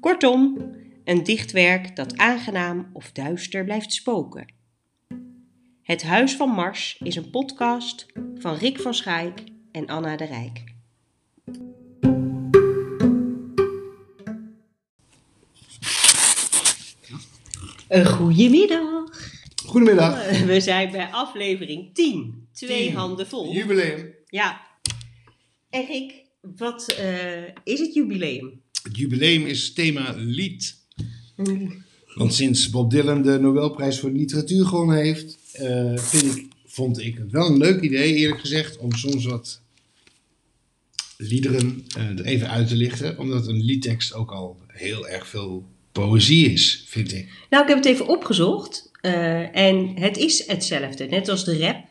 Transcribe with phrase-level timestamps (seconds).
[0.00, 0.70] Kortom,
[1.04, 4.54] een dichtwerk dat aangenaam of duister blijft spoken.
[5.82, 10.64] Het Huis van Mars is een podcast van Rick van Schaik en Anna de Rijk.
[17.88, 19.04] Een goedemiddag.
[19.66, 20.30] Goedemiddag.
[20.46, 22.48] We zijn bij aflevering 10.
[22.52, 23.52] Twee handen vol.
[23.52, 24.14] Jubileum.
[24.26, 24.60] Ja.
[25.70, 28.64] En Rick, wat eh, is het jubileum?
[28.96, 30.76] Het jubileum is thema lied.
[32.14, 37.00] Want sinds Bob Dylan de Nobelprijs voor de literatuur gewonnen heeft, eh, vind ik, vond
[37.00, 39.60] ik het wel een leuk idee, eerlijk gezegd, om soms wat
[41.16, 43.18] liederen eh, er even uit te lichten.
[43.18, 47.28] Omdat een liedtekst ook al heel erg veel poëzie is, vind ik.
[47.50, 48.90] Nou, ik heb het even opgezocht.
[49.00, 51.85] eh, en het is hetzelfde, net als de rap.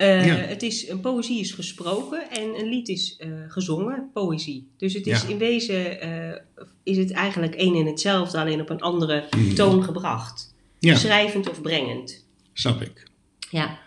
[0.00, 0.34] Eh, Ja.
[0.34, 4.68] Het is, een poëzie is gesproken en een lied is eh, gezongen, poëzie.
[4.76, 5.28] Dus het is Ja.
[5.28, 6.40] in wezen eh,
[6.82, 9.54] is het eigenlijk één en hetzelfde, alleen op een andere Mhm.
[9.54, 10.54] toon gebracht.
[10.78, 12.26] Ja, Schrijvend of brengend.
[12.52, 13.08] snap ik.
[13.50, 13.78] Ja.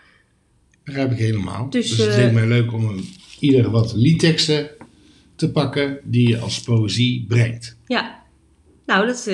[0.84, 1.70] Begrijp ik helemaal.
[1.70, 3.04] Dus, Dus, het leek mij leuk om een,
[3.40, 4.70] ieder wat liedteksten
[5.36, 7.76] te pakken die je als poëzie brengt.
[7.86, 8.22] ja.
[8.86, 9.26] Nou, dat,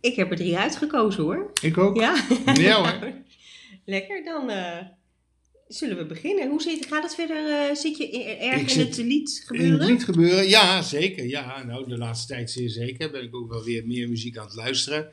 [0.00, 1.50] ik heb er drie uitgekozen hoor.
[1.62, 1.96] Ik ook.
[1.96, 2.24] Ja.
[2.54, 3.12] Ja hoor.
[3.84, 4.50] Lekker, dan
[5.68, 6.48] zullen we beginnen.
[6.48, 7.36] Hoe zit, gaat het verder?
[7.68, 9.78] eh, zit je e- erg Ik in het lied In gebeuren?
[9.80, 10.48] het lied gebeuren?
[10.48, 11.26] Ja, zeker.
[11.26, 13.10] Ja, nou, de laatste tijd zeer zeker.
[13.10, 15.08] Ben ik ook wel weer meer muziek aan het luisteren.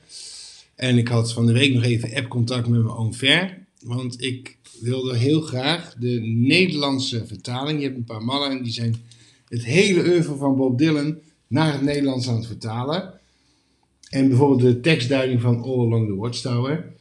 [0.75, 3.65] En ik had van de week nog even app-contact met mijn oom Ver.
[3.81, 7.79] Want ik wilde heel graag de Nederlandse vertaling.
[7.79, 8.95] Je hebt een paar mannen en die zijn
[9.49, 13.13] het hele oeuvre van Bob Dylan naar het Nederlands aan het vertalen.
[14.09, 16.93] En bijvoorbeeld de tekstduiding van All Along the Watchtower.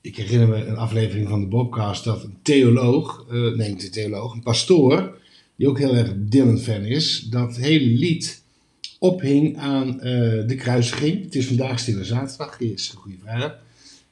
[0.00, 4.32] Ik herinner me een aflevering van de Bobcast dat een theoloog, eh, nee een theoloog,
[4.32, 5.18] een pastoor,
[5.56, 8.42] die ook heel erg Dylan-fan is, dat hele lied
[8.98, 11.24] ophing aan eh, de kruisiging.
[11.24, 13.58] Het is vandaag Stille Zaterdag, is Goede Vrijdag.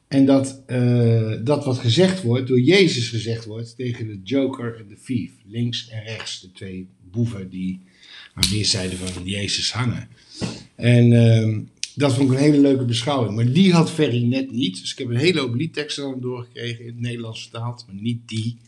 [0.09, 4.89] En dat, eh, dat wat gezegd wordt, door Jezus gezegd wordt tegen de Joker en
[4.89, 5.31] de Thief.
[5.49, 7.81] Links en rechts, de twee boeven die
[8.35, 10.09] aan weerszijden van Jezus hangen.
[10.75, 11.61] En ehm,
[11.97, 13.35] dat vond ik een hele leuke beschouwing.
[13.37, 14.81] Maar die had Ferry net niet.
[14.81, 17.97] Dus ik heb een hele hoop liedteksten aan hem doorgekregen in het Nederlands vertaald, maar
[18.03, 18.59] niet die.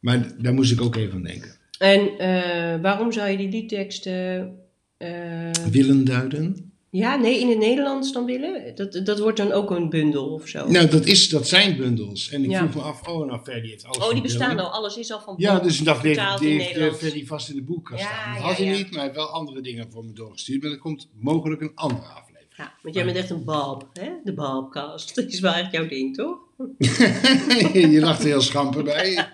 [0.00, 1.56] Maar daar moest ik ook even aan denken.
[1.78, 4.54] En eh, waarom zou je die liedteksten...
[4.96, 6.72] eh, Willen duiden?
[6.90, 8.74] ja, nee, in het Nederlands dan willen?
[8.74, 10.68] Dat, dat wordt dan ook een bundel of zo?
[10.70, 12.30] Nou, dat, is, dat zijn bundels.
[12.30, 12.58] En ik Ja.
[12.58, 14.64] vroeg me af, oh, nou, Ferry heeft alles oh, die bestaan Dylan.
[14.64, 14.70] al.
[14.72, 16.92] Alles is al van Ja, dus ik dacht, die die heeft eh.
[16.92, 18.32] Ferry vast in de boekkast Ja, staan.
[18.32, 20.62] Dat ja, had hij niet, maar hij heeft wel andere dingen voor me doorgestuurd.
[20.62, 22.27] Maar er komt mogelijk een andere aflevering.
[22.58, 24.10] Ja, want jij bent echt een Bob, hè?
[24.24, 25.14] De Bobcast.
[25.16, 26.38] Dat is wel echt jouw ding, toch?
[27.72, 29.14] je lacht er heel schamper bij.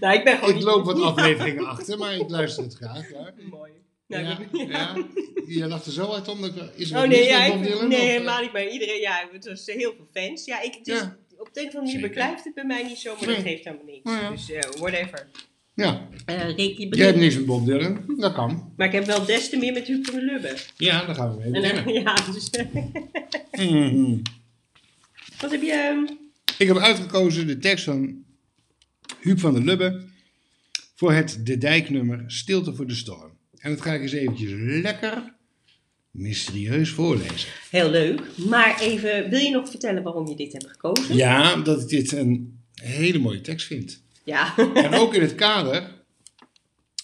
[0.00, 3.10] Nou, ik ben gewoon Ik loop wat afleveringen achter, maar ik luister het graag.
[3.10, 3.32] Ja.
[3.50, 3.72] Mooi.
[4.06, 4.96] Nou, Ja, ja.
[5.46, 6.38] Je lacht er zo uit om.
[6.74, 8.10] Is er Oh nee, ja, ik, Dylan, nee of, eh?
[8.10, 8.52] helemaal niet.
[8.52, 10.44] Maar iedereen, ja, het was heel veel fans.
[10.44, 11.16] Ja, ik, het is, Ja.
[11.38, 13.34] op de een of andere manier beklijft het bij mij niet zo, maar Nee.
[13.36, 14.04] dat geeft helemaal niets.
[14.04, 14.30] Nou ja.
[14.30, 15.28] Dus eh, whatever.
[15.76, 16.56] Ja, Eh
[16.90, 18.04] jij hebt niks met Bob Dylan.
[18.18, 18.72] Dat kan.
[18.76, 20.56] Maar ik heb wel des te meer met Huub van der Lubbe.
[20.76, 21.92] Ja, dan gaan we mee En, beginnen.
[22.02, 22.50] ja, dus,
[23.70, 24.16] Mhm.
[25.40, 25.72] wat heb je...
[25.72, 26.14] ehm,
[26.58, 28.24] Ik heb uitgekozen de tekst van
[29.20, 30.04] Huub van der Lubbe
[30.94, 33.30] voor het De Dijknummer Stilte voor de Storm.
[33.58, 34.50] En dat ga ik eens eventjes
[34.82, 35.34] lekker
[36.10, 37.48] mysterieus voorlezen.
[37.70, 38.20] Heel leuk.
[38.48, 41.16] Maar even, wil je nog vertellen waarom je dit hebt gekozen?
[41.16, 44.02] Ja, dat ik dit een hele mooie tekst vind.
[44.26, 44.56] Ja.
[44.74, 45.94] En ook in het kader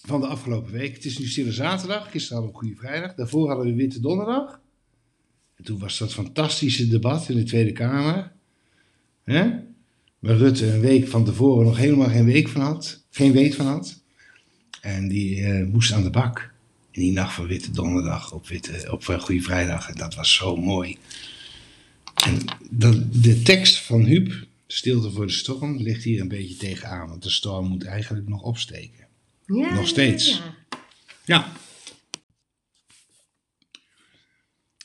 [0.07, 0.95] van de afgelopen week.
[0.95, 3.15] Het is nu Stille Zaterdag, gisteren hadden we Goede Vrijdag.
[3.15, 4.61] Daarvoor hadden we Witte Donderdag.
[5.57, 8.33] En toen was dat fantastische debat in de Tweede Kamer.
[9.25, 9.51] Hè?
[10.19, 13.05] Waar Rutte een week van tevoren nog helemaal geen week van had.
[13.11, 14.03] Geen weet van had.
[14.81, 16.53] En die eh, moest aan de bak.
[16.91, 19.89] In die nacht van Witte Donderdag op, Witte, op eh, Goede Vrijdag.
[19.89, 20.99] En dat was zo mooi.
[22.25, 22.39] En
[23.11, 27.09] de tekst van Huub, Stilte voor de storm, ligt hier een beetje tegenaan.
[27.09, 29.09] Want de storm moet eigenlijk nog opsteken.
[29.47, 30.29] ja Nog steeds.
[30.29, 30.57] ja.
[31.25, 31.53] Ja.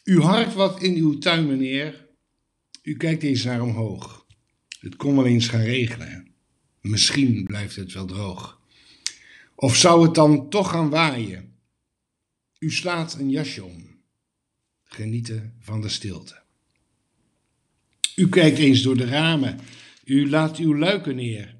[0.04, 2.08] U harkt wat in uw tuin, meneer.
[2.82, 4.26] U kijkt eens naar omhoog.
[4.80, 6.32] Het kon wel eens gaan regenen.
[6.82, 8.62] Misschien blijft het wel droog.
[9.56, 11.56] Of zou het dan toch gaan waaien?
[12.60, 14.02] U slaat een jasje om.
[14.84, 16.46] genieten van de stilte.
[18.20, 19.60] U kijkt eens door de ramen,
[20.04, 21.56] u laat uw luiken neer.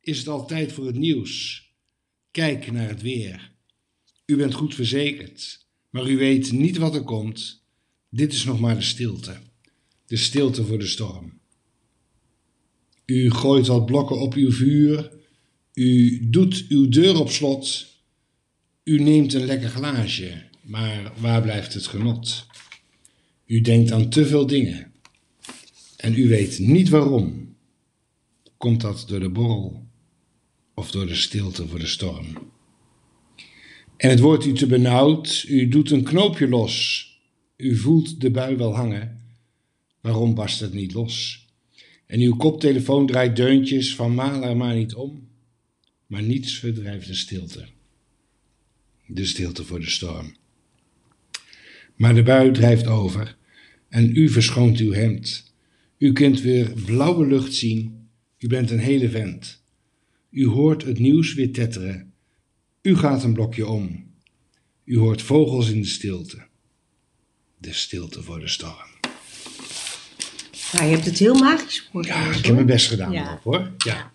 [0.00, 1.62] Is het al tijd voor het nieuws?
[2.30, 3.52] Kijk naar het weer.
[4.26, 7.64] U bent goed verzekerd, maar u weet niet wat er komt.
[8.08, 9.36] Dit is nog maar de stilte.
[10.06, 11.40] De stilte voor de storm.
[13.06, 15.10] U gooit wat blokken op uw vuur.
[15.74, 17.86] U doet uw deur op slot.
[18.84, 22.46] U neemt een lekker glaasje, maar waar blijft het genot?
[23.46, 24.93] U denkt aan te veel dingen.
[26.04, 27.56] En u weet niet waarom.
[28.56, 29.86] Komt dat door de borrel
[30.74, 32.26] of door de stilte voor de storm?
[33.96, 37.06] En het wordt u te benauwd, u doet een knoopje los.
[37.56, 39.20] U voelt de bui wel hangen.
[40.00, 41.46] Waarom barst het niet los?
[42.06, 45.28] En uw koptelefoon draait deuntjes van maal er maar niet om.
[46.06, 47.66] Maar niets verdrijft de stilte.
[49.06, 50.34] De stilte voor de storm.
[51.96, 53.36] Maar de bui drijft over
[53.88, 55.52] en u verschoont uw hemd.
[56.04, 58.08] U kunt weer blauwe lucht zien.
[58.38, 59.62] U bent een hele vent.
[60.30, 62.12] U hoort het nieuws weer tetteren.
[62.82, 64.12] U gaat een blokje om.
[64.84, 66.46] U hoort vogels in de stilte.
[67.58, 68.90] De stilte voor de storm.
[70.72, 72.30] Nou, je hebt het heel magisch voorgelezen.
[72.30, 73.26] Ja, ik heb mijn best gedaan Ja.
[73.28, 73.72] erop hoor.
[73.78, 74.12] Ja.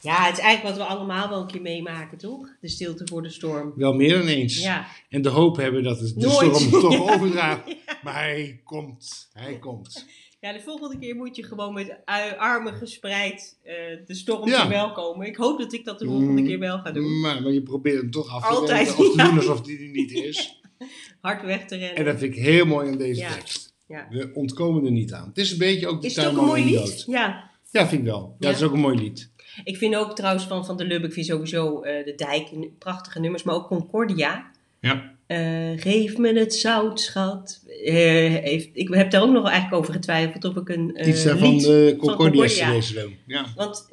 [0.00, 2.48] Ja, het is eigenlijk wat we allemaal wel een keer meemaken, toch?
[2.60, 3.72] De stilte voor de storm.
[3.76, 4.58] Wel meer dan eens.
[4.62, 6.56] Ja, En de hoop hebben dat het de Nooit.
[6.56, 7.14] storm toch Ja.
[7.14, 7.76] overdraagt.
[8.02, 9.28] Maar hij komt.
[9.32, 10.06] Hij komt.
[10.42, 11.96] Ja de volgende keer moet je gewoon met
[12.38, 13.74] armen gespreid eh,
[14.06, 14.60] de storm Ja.
[14.60, 15.26] verwelkomen.
[15.26, 17.20] Ik hoop dat ik dat de volgende Mm, keer wel ga doen.
[17.20, 19.78] Maar, maar je probeert hem toch af te Altijd, wenden of te doen alsof die
[19.78, 20.60] er niet is.
[21.20, 21.96] Hard weg te rennen.
[21.96, 23.74] En dat vind ik heel mooi aan deze tekst.
[23.86, 24.06] Ja.
[24.10, 25.28] We ontkomen er niet aan.
[25.28, 26.78] Het is een beetje ook de Is het ook een mooi de lied?
[26.78, 27.04] dood.
[27.06, 27.50] Ja.
[27.70, 28.36] Ja, vind ik wel.
[28.38, 29.30] Ja, het is ook een mooi lied.
[29.64, 33.20] Ik vind ook trouwens van Van der Lubbe, ik vind sowieso eh, de dijk prachtige
[33.20, 34.50] nummers, maar ook Concordia.
[34.80, 35.11] Ja.
[35.32, 37.62] Eh, geef me het zout, schat.
[37.84, 37.94] Eh,
[38.42, 41.58] heeft, ik heb daar ook nog eigenlijk over getwijfeld of ik een eh, Iets daarvan
[41.58, 42.78] de Concordia Concordia.
[42.80, 43.16] CD doen.
[43.26, 43.46] Ja.
[43.56, 43.86] Want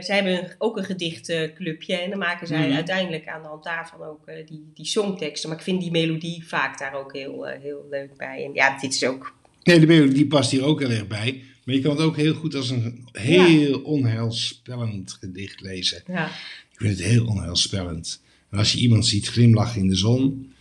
[0.00, 2.74] zij hebben ook een gedichtclubje en dan maken zij Mhm.
[2.74, 5.48] uiteindelijk aan de hand daarvan ook die, die songteksten.
[5.48, 8.44] Maar ik vind die melodie vaak daar ook heel, heel leuk bij.
[8.44, 9.34] En ja, dit is ook...
[9.62, 11.42] Nee, de melodie past hier ook heel erg bij.
[11.64, 16.02] Maar je kan het ook heel goed als een heel onheilspellend gedicht lezen.
[16.06, 16.26] Ja,
[16.72, 18.22] Ik vind het heel onheilspellend.
[18.50, 20.53] En als je iemand ziet glimlachen in de zon,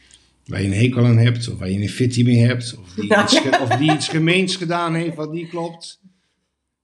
[0.53, 3.03] waar je een hekel aan hebt, of waar je een fitty mee hebt, of die,
[3.21, 6.00] iets, ge- of die iets gemeens gedaan heeft wat niet klopt,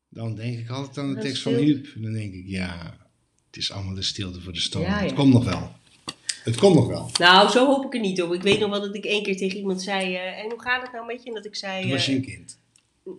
[0.09, 1.87] dan denk ik altijd aan de Dat tekst van Huub.
[1.95, 2.97] Dan denk ik, ja,
[3.47, 4.83] het is allemaal de stilte voor de storm.
[4.83, 5.03] Ja, ja.
[5.05, 5.71] Het komt nog wel.
[6.43, 7.09] Het komt nog wel.
[7.19, 8.33] Nou, zo hoop ik er niet op.
[8.33, 10.15] Ik weet nog wel dat ik één keer tegen iemand zei...
[10.15, 11.29] eh, en hoe gaat het nou met je?
[11.29, 11.81] En dat ik zei...
[11.81, 12.59] Toen was je eh, een kind.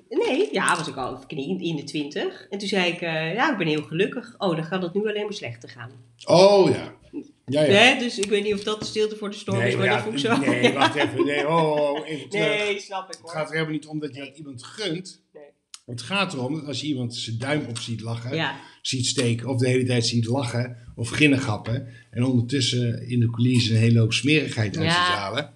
[0.08, 2.46] nee, ja, was ik al in de twintig.
[2.50, 3.00] En toen zei ik...
[3.00, 4.34] eh, ja, ik ben heel gelukkig.
[4.38, 5.90] Oh, dan gaat het nu alleen maar slechter gaan.
[6.24, 6.94] Oh ja.
[7.50, 7.72] Ja, ja.
[7.72, 7.98] Hè?
[7.98, 10.14] Dus ik weet niet of dat de stilte voor de storm is, maar dat vond
[10.14, 10.36] ik zo.
[10.36, 11.24] nee, wacht even.
[11.24, 12.46] Nee, oh, oh, even terug.
[12.46, 15.22] Nee, snap ik Het gaat er helemaal niet om dat je dat iemand gunt.
[15.34, 15.42] Nee.
[15.86, 19.48] Het gaat erom dat als je iemand zijn duim op ziet lachen, Ja, ziet steken,
[19.48, 23.98] of de hele tijd ziet lachen of ginnengappen, en ondertussen in de coulissen een hele
[23.98, 24.92] hoop smerigheid uit Ja.
[24.92, 25.52] halen,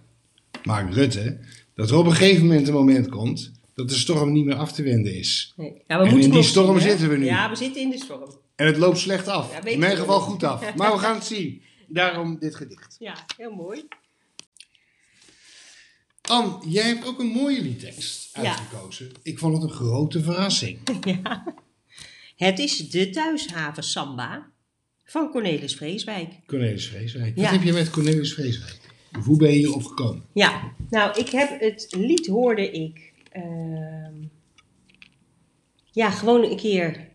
[0.65, 1.39] Mark Rutte,
[1.75, 4.73] dat er op een gegeven moment een moment komt dat de storm niet meer af
[4.73, 5.53] te wenden is.
[5.57, 5.83] nee.
[5.87, 7.25] ja we En moeten in die storm zien, zitten we nu.
[7.25, 8.31] Ja, we zitten in de storm.
[8.57, 9.65] En het loopt slecht af.
[9.65, 10.75] In mijn geval goed af.
[10.75, 11.63] Maar we gaan het zien.
[11.89, 12.97] Daarom dit gedicht.
[12.99, 13.85] Ja, heel mooi.
[16.23, 18.43] Ann, jij hebt ook een mooie liedtekst Ja.
[18.43, 19.13] uitgekozen.
[19.23, 20.79] Ik vond het een grote verrassing.
[21.05, 21.55] Ja.
[22.37, 24.51] Het is de thuishaven Samba
[25.05, 26.33] van Cornelis Vreeswijk.
[26.47, 27.37] Cornelis Vreeswijk.
[27.37, 27.43] Ja.
[27.43, 28.79] Wat heb je met Cornelis Vreeswijk?
[29.25, 30.25] Hoe ben je hierop gekomen?
[30.33, 33.13] Ja, nou, ik heb het lied hoorde ik.
[33.31, 34.15] ehm,
[35.93, 37.09] ja, gewoon een keer.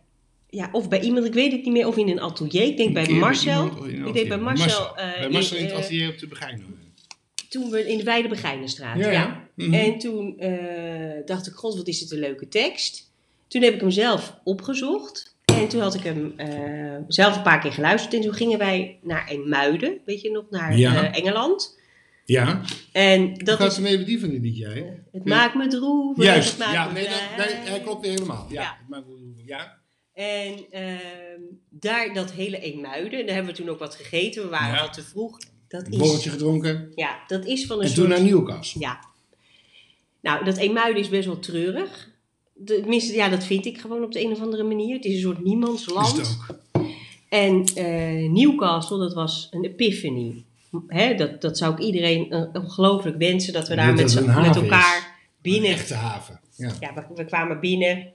[0.50, 2.64] Ja, of bij iemand, ik weet het niet meer, of in een atelier.
[2.64, 3.64] Ik denk bij Marcel.
[3.64, 4.44] iemand ik denk bij atelier.
[4.44, 4.98] Marcel.
[4.98, 6.66] eh, bij Marcel in in, het eh, atelier op de Begijnen.
[7.50, 8.98] toen we in de Weide Begijnenstraat.
[8.98, 9.48] Ja.
[9.56, 9.74] Mhm.
[9.74, 13.12] En toen eh, dacht ik, god, wat is het een leuke tekst.
[13.48, 15.38] Toen heb ik hem zelf opgezocht.
[15.46, 16.34] En toen had ik hem
[17.08, 18.14] zelf een paar keer geluisterd.
[18.14, 21.14] En toen gingen wij naar Eemuiden, weet je nog, naar Ja.
[21.14, 21.78] Engeland.
[22.26, 24.84] Ja, En dat gaat is, de melodie van dit liedje, hè?
[25.12, 26.24] het maakt me droevig.
[26.24, 28.48] Juist, het maakt ja, me nee, dat, nee, hij klopt helemaal.
[28.50, 28.78] Ja,
[29.46, 29.79] Ja.
[30.20, 34.44] En ehm, daar dat hele Eemuiden, daar hebben we toen ook wat gegeten.
[34.44, 34.82] We waren Ja.
[34.82, 35.38] al te vroeg.
[35.68, 36.92] Dat Een is, borreltje gedronken.
[36.96, 38.00] ja, dat is van een En soort...
[38.00, 38.82] toen naar Newcastle.
[38.82, 39.00] Ja.
[40.22, 42.10] Nou, dat Eemuiden is best wel treurig.
[42.54, 44.96] De- Tenminste, ja, dat vind ik gewoon op de een of andere manier.
[44.96, 46.18] Het is een soort niemandsland.
[46.20, 46.58] Is het ook.
[47.30, 50.44] En eh, Newcastle, dat was een epiphany.
[50.88, 54.16] Hè, dat, dat zou ik iedereen eh, ongelooflijk wensen, dat we daar met, met is.
[54.62, 55.72] elkaar Een binnen...
[55.72, 56.40] echte haven.
[56.56, 56.72] Ja.
[56.80, 58.14] Ja, we, we kwamen binnen.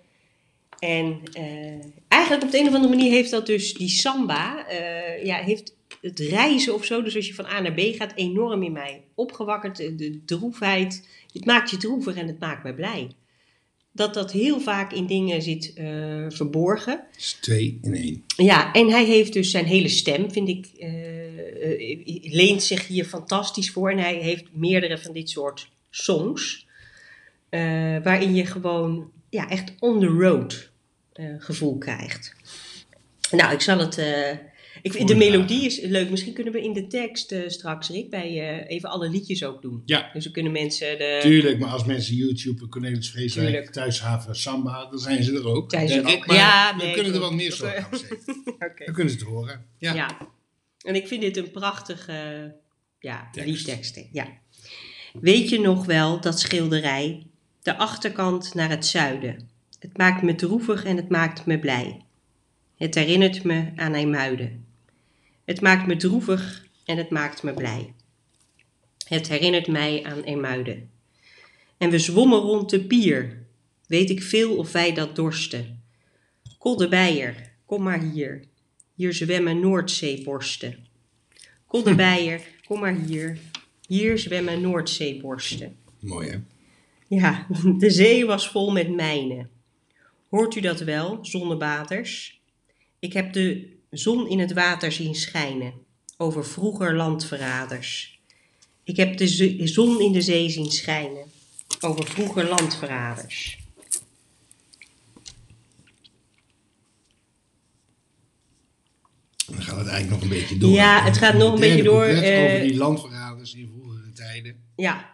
[0.85, 5.25] En eh, eigenlijk op de een of andere manier heeft dat dus die samba, eh,
[5.25, 8.63] ja, heeft het reizen of zo, dus als je van A naar B gaat, enorm
[8.63, 9.77] in mij opgewakkerd.
[9.77, 13.11] De, droefheid, het maakt je droevig en het maakt mij blij.
[13.93, 17.05] Dat dat heel vaak in dingen zit eh, verborgen.
[17.17, 18.25] Is twee in één.
[18.37, 20.67] Ja, en hij heeft dus zijn hele stem, vind ik,
[22.23, 23.91] leent zich hier fantastisch voor.
[23.91, 26.67] En hij heeft meerdere van dit soort songs,
[28.03, 30.73] waarin je gewoon ja, echt on the road
[31.39, 32.35] gevoel krijgt.
[33.31, 33.99] Nou, ik zal het.
[33.99, 34.31] eh,
[34.83, 36.11] ik vind, de melodie is leuk.
[36.11, 39.63] Misschien kunnen we in de tekst eh, straks, Rick, bij, eh, even alle liedjes ook
[39.63, 39.83] doen.
[39.85, 41.19] Ja, Dus dan kunnen mensen de.
[41.23, 41.59] tuurlijk.
[41.59, 43.73] Maar als mensen YouTube Cornelis Vreeswijk, Tuurlijk.
[43.73, 45.71] Thuishaven, Samba, dan zijn ze er ook.
[45.71, 46.27] Zijn ze ook.
[46.27, 48.45] Maar Ja, we nee, kunnen er wat meer Dat, zorg eh, aan zetten.
[48.69, 48.85] Oké.
[48.85, 49.65] Dan kunnen ze het horen.
[49.79, 49.95] Ja.
[49.95, 50.19] Ja.
[50.85, 52.55] En ik vind dit een prachtige
[52.99, 53.29] ja,
[53.65, 54.01] Tekst.
[54.13, 54.29] Ja.
[55.21, 57.27] Weet je nog wel dat schilderij?
[57.63, 59.49] De achterkant naar het zuiden.
[59.85, 62.05] Het maakt me droevig en het maakt me blij.
[62.77, 64.67] Het herinnert me aan IJmuiden.
[65.45, 67.95] Het maakt me droevig en het maakt me blij.
[69.09, 70.91] Het herinnert mij aan IJmuiden.
[71.79, 73.47] En we zwommen rond de pier.
[73.87, 75.83] Weet ik veel of wij dat dorsten.
[76.59, 78.45] Koldebeier, kom maar hier.
[78.95, 80.87] Hier zwemmen Noordzeeborsten.
[81.67, 83.39] Koldebeier, kom maar hier.
[83.87, 85.77] Hier zwemmen Noordzeeborsten.
[86.01, 86.39] Mooi hè?
[87.09, 87.47] Ja,
[87.79, 89.54] de zee was vol met mijnen.
[90.35, 92.41] Hoort u dat wel, zonnebaters?
[92.99, 95.73] Ik heb de zon in het water zien schijnen,
[96.17, 98.21] over vroeger landverraders.
[98.85, 99.27] Ik heb de
[99.67, 101.25] zon in de zee zien schijnen,
[101.81, 103.59] over vroeger landverraders.
[109.47, 110.71] Dan gaat het eigenlijk nog een beetje door.
[110.71, 114.63] Ja, het gaat nog een beetje door, eh, over die landverraders in vroegere tijden.
[114.77, 115.13] Ja,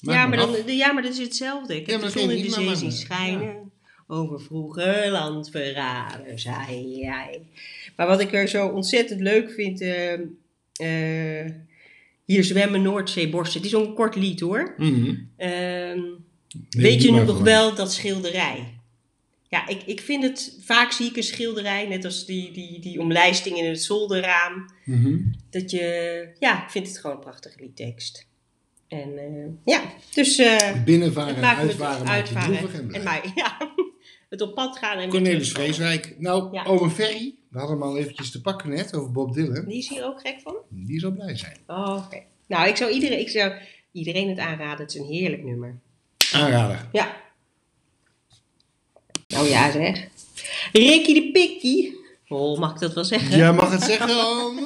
[0.00, 1.76] Maak ja, maar dan, ja, maar dat is hetzelfde.
[1.80, 3.67] Ik heb maar de zon in de zee maar- zien maar- schijnen.
[4.10, 6.46] Over vroeger landverraders.
[6.46, 7.46] Ai, ai.
[7.96, 9.80] Maar wat ik er zo ontzettend leuk vind.
[9.80, 10.12] eh,
[11.42, 11.50] eh,
[12.24, 13.56] hier zwemmen Noordzeeborsten.
[13.56, 14.74] Het is zo'n kort lied hoor.
[14.76, 15.14] Mhm.
[15.36, 16.00] Ehm,
[16.70, 18.78] Nee, weet je maar nog wel dat schilderij?
[19.48, 20.58] Ja, ik, ik vind het.
[20.64, 21.86] Vaak zie ik een schilderij.
[21.88, 24.66] Net als die, die, die omlijsting in het zolderraam.
[24.84, 25.16] Mhm.
[25.50, 26.28] Dat je.
[26.38, 28.26] Ja, ik vind het gewoon een prachtige liedtekst.
[28.88, 29.82] En eh, ja,
[30.14, 30.38] dus.
[30.38, 33.58] eh, Binnenvaren en uitvaren droevig en en mij, ja.
[34.28, 35.52] Het op pad gaan en Cornelis.
[35.52, 36.14] Vreeswijk.
[36.18, 36.64] Nou, Ja.
[36.64, 39.64] Ome Ferry, we hadden hem al eventjes te pakken net over Bob Dylan.
[39.64, 40.56] Die is hier ook gek van?
[40.68, 41.56] Die zal blij zijn.
[41.66, 42.22] Oh, oké.
[42.46, 43.52] Nou, ik zou, iedereen, ik zou
[43.92, 44.86] iedereen het aanraden.
[44.86, 45.78] Het is een heerlijk nummer.
[46.32, 46.88] Aanrader.
[46.92, 47.16] Ja.
[49.28, 50.06] Nou ja, zeg.
[50.72, 51.96] Ricky de Pikkie.
[52.28, 53.36] Oh, mag ik dat wel zeggen?
[53.36, 54.10] Jij mag het zeggen.
[54.26, 54.56] oh.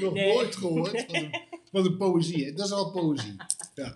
[0.00, 0.34] Nog Nee.
[0.34, 1.40] nooit gehoord van de,
[1.72, 2.44] van de poëzie.
[2.44, 2.52] hè.
[2.52, 3.36] Dat is al poëzie.
[3.74, 3.94] Ja.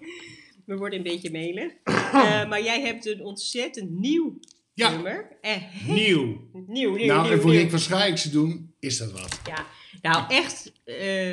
[0.66, 1.72] We worden een beetje melig.
[2.12, 4.38] Eh, maar jij hebt een ontzettend nieuw
[4.74, 4.90] Ja.
[4.90, 5.36] nummer.
[5.40, 6.48] Eh, Nieuw.
[6.66, 7.68] nieuw, nieuw, Nou, nieuw, en voor nieuw.
[7.68, 9.40] Van Schaik te doen, is dat wat.
[9.46, 9.66] Ja,
[10.02, 11.32] nou echt, eh,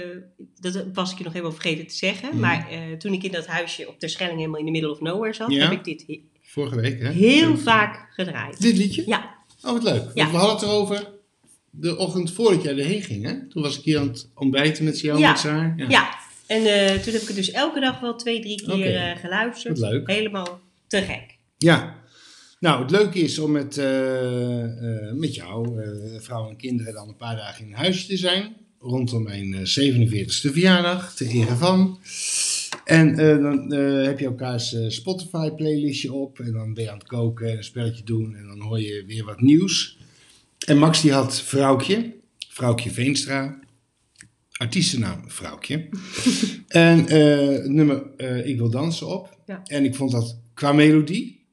[0.59, 2.29] dat was ik je nog helemaal vergeten te zeggen.
[2.29, 2.39] Mhm.
[2.39, 2.67] Maar
[2.97, 5.51] toen ik in dat huisje op de Schelling helemaal in the middle of nowhere zat,
[5.51, 5.63] Ja.
[5.69, 7.09] heb ik dit he- Vorige week, hè?
[7.09, 8.61] heel vaak gedraaid.
[8.61, 9.03] Dit liedje?
[9.05, 10.03] Ja, Oh, wat leuk.
[10.03, 10.31] Want Ja.
[10.31, 11.11] we hadden het erover
[11.69, 13.47] de ochtend voordat jij erheen ging, hè?
[13.47, 15.29] Toen was ik hier aan het ontbijten met jou, Ja.
[15.29, 15.73] met Saar.
[15.87, 16.18] ja.
[16.49, 19.77] En eh, toen heb ik het dus elke dag wel twee, drie keer eh, geluisterd.
[19.77, 20.07] Leuk.
[20.07, 21.37] Helemaal te gek.
[21.57, 21.95] Ja.
[22.59, 25.81] Nou, het leuke is om met, eh, met jou,
[26.19, 28.55] vrouw en kinderen, dan een paar dagen in huisje te zijn.
[28.79, 31.99] Rondom mijn eh, 47e verjaardag, te ere van.
[32.85, 33.71] En dan
[34.03, 36.39] heb je elkaars Spotify-playlistje op.
[36.39, 38.35] En dan ben je aan het koken en een spelletje doen.
[38.35, 39.97] En dan hoor je weer wat nieuws.
[40.65, 42.13] En Max die had Vrouwtje,
[42.49, 43.59] Vrouwtje Veenstra.
[44.59, 45.89] Artiestennaam Vrouwtje.
[46.67, 49.37] en eh, het nummer eh, Ik wil dansen op.
[49.45, 49.61] Ja.
[49.63, 51.45] En ik vond dat qua melodie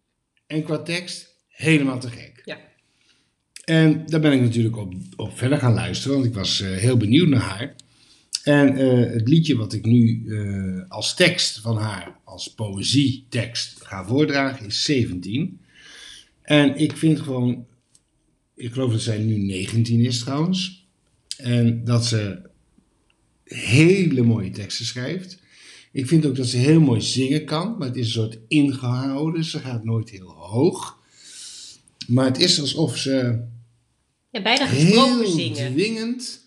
[0.47, 2.43] en qua tekst helemaal te gek.
[2.45, 2.59] Ja.
[3.65, 6.97] En daar ben ik natuurlijk op, op verder gaan luisteren, want ik was eh, heel
[6.97, 7.75] benieuwd naar haar.
[8.43, 14.05] En eh, het liedje wat ik nu eh, als tekst van haar, als poëzietekst ga
[14.05, 15.61] voordragen, is 17.
[16.43, 17.67] En ik vind gewoon,
[18.55, 20.87] ik geloof dat zij nu 19 is trouwens.
[21.37, 22.39] En dat ze
[23.55, 25.39] hele mooie teksten schrijft.
[25.93, 29.45] Ik vind ook dat ze heel mooi zingen kan, maar het is een soort ingehouden.
[29.45, 30.99] Ze gaat nooit heel hoog.
[32.07, 33.45] Maar het is alsof ze
[34.31, 35.73] Ja, bijna gesproken zingen.
[35.73, 36.47] dwingend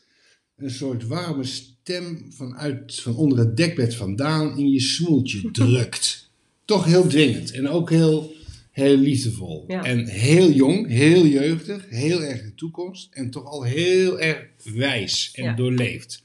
[0.58, 6.30] een soort warme stem vanuit, van onder het dekbed vandaan in je smoeltje drukt.
[6.66, 8.32] Toch heel dwingend en ook heel,
[8.72, 9.64] heel liefdevol.
[9.68, 9.84] Ja.
[9.84, 15.32] En heel jong, heel jeugdig, heel erg de toekomst en toch al heel erg wijs
[15.34, 15.54] en Ja.
[15.56, 16.24] doorleefd.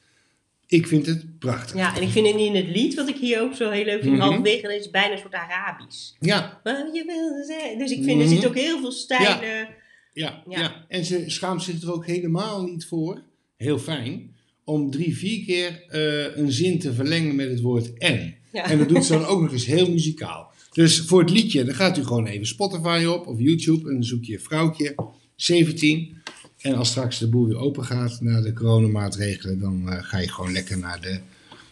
[0.74, 1.76] Ik vind het prachtig.
[1.76, 4.02] Ja, en ik vind het in het lied, wat ik hier ook zo heel leuk
[4.02, 4.22] vind, Mhm.
[4.22, 6.12] halverwege, dat is bijna een soort Arabisch.
[6.20, 7.78] Ja, Wat je wilde zeggen.
[7.78, 8.34] Dus ik vind, er Mhm.
[8.34, 9.48] zit ook heel veel stijlen.
[9.48, 9.68] ja,
[10.12, 10.42] Ja.
[10.48, 10.84] ja.
[10.88, 13.22] En ze schaamt zich er ook helemaal niet voor.
[13.56, 18.34] heel fijn om drie, vier keer eh, een zin te verlengen met het woord en.
[18.52, 18.64] Ja.
[18.70, 20.52] En dat doet ze dan ook nog eens heel muzikaal.
[20.72, 24.04] Dus voor het liedje, dan gaat u gewoon even Spotify op of YouTube en dan
[24.04, 24.94] zoek je vrouwtje
[25.36, 26.16] 17.
[26.64, 30.28] En als straks de boel weer open gaat na de coronamaatregelen, dan eh, ga je
[30.28, 31.20] gewoon lekker naar, de,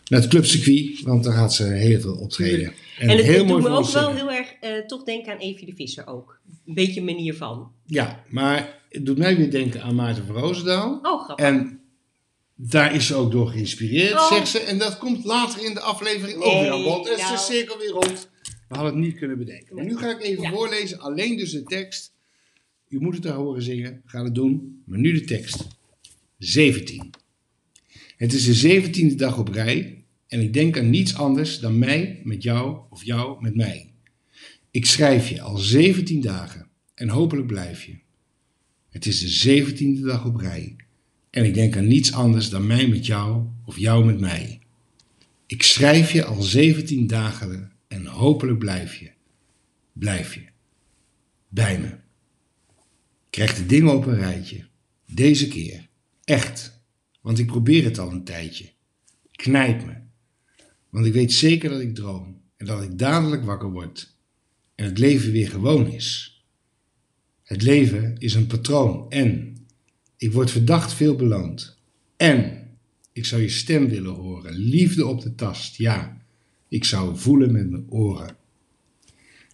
[0.08, 2.72] naar het clubcircuit, want daar gaat ze heel veel optreden.
[2.98, 5.66] En, het, heel het doet me ook wel heel erg eh, toch denken aan Evie
[5.66, 6.40] de Visser ook.
[6.66, 7.72] Een beetje een manier van.
[7.86, 10.98] Ja, maar het doet mij weer denken aan Maarten van Roosendaal.
[11.02, 11.46] Oh, grappig.
[11.46, 11.80] En
[12.54, 14.32] daar is ze ook door geïnspireerd, Oh.
[14.32, 14.58] zegt ze.
[14.58, 17.06] En dat komt later in de aflevering ook weer aan bod.
[17.06, 17.32] En is nou.
[17.32, 18.28] de cirkel weer rond.
[18.68, 19.74] We hadden het niet kunnen bedenken.
[19.74, 20.50] Maar nu ga ik even Ja.
[20.50, 22.11] voorlezen, alleen dus de tekst.
[22.92, 24.82] U moet het daar horen zingen, ga het doen.
[24.84, 25.66] Maar nu de tekst.
[26.38, 27.10] 17.
[28.16, 32.20] Het is de zeventiende dag op rij en ik denk aan niets anders dan mij
[32.24, 33.90] met jou of jou met mij.
[34.70, 37.96] Ik schrijf je al 17 dagen en hopelijk blijf je.
[38.90, 40.76] Het is de zeventiende dag op rij
[41.30, 44.60] en ik denk aan niets anders dan mij met jou of jou met mij.
[45.46, 49.10] Ik schrijf je al 17 dagen en hopelijk blijf je.
[49.92, 50.42] Blijf je.
[51.48, 52.01] Bij me.
[53.32, 54.64] Krijg de dingen op een rijtje.
[55.06, 55.88] Deze keer.
[56.24, 56.82] Echt.
[57.20, 58.70] Want ik probeer het al een tijdje.
[59.30, 59.94] Knijp me.
[60.90, 64.16] Want ik weet zeker dat ik droom en dat ik dadelijk wakker word
[64.74, 66.42] en het leven weer gewoon is.
[67.42, 69.56] Het leven is een patroon en
[70.16, 71.78] ik word verdacht veel beloond.
[72.16, 72.68] En
[73.12, 76.24] ik zou je stem willen horen, liefde op de tast, ja.
[76.68, 78.36] Ik zou voelen met mijn oren.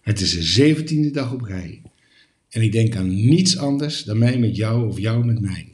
[0.01, 1.81] Het is de zeventiende dag op rij
[2.49, 5.73] en ik denk aan niets anders dan mij met jou of jou met mij.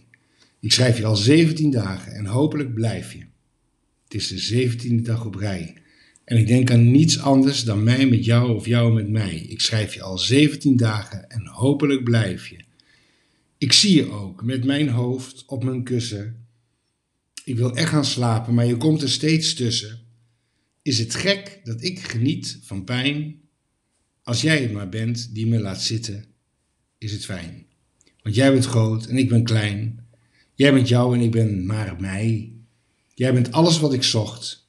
[0.60, 3.24] Ik schrijf je al 17 dagen en hopelijk blijf je.
[4.03, 5.75] Het is de zeventiende dag op rij
[6.25, 9.36] en ik denk aan niets anders dan mij met jou of jou met mij.
[9.36, 12.58] Ik schrijf je al 17 dagen en hopelijk blijf je.
[13.58, 16.46] Ik zie je ook met mijn hoofd op mijn kussen.
[17.44, 20.00] Ik wil echt gaan slapen, maar je komt er steeds tussen.
[20.81, 23.40] Is het gek dat ik geniet van pijn?
[24.24, 26.25] Als jij het maar bent die me laat zitten,
[27.05, 27.65] is het fijn.
[28.22, 30.00] Want jij bent groot en ik ben klein.
[30.55, 32.51] Jij bent jou en ik ben maar mij.
[33.13, 34.68] Jij bent alles wat ik zocht.